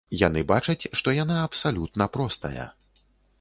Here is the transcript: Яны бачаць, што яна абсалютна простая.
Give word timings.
Яны 0.27 0.41
бачаць, 0.51 0.89
што 1.01 1.13
яна 1.17 1.35
абсалютна 1.49 2.09
простая. 2.17 2.67